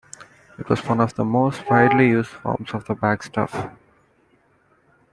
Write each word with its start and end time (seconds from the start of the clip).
It 0.57 0.67
was 0.67 0.83
one 0.83 0.99
of 0.99 1.13
the 1.13 1.23
most 1.23 1.69
widely 1.69 2.07
used 2.07 2.31
forms 2.31 2.71
of 2.73 2.85
the 2.87 2.95
backstaff. 2.95 3.71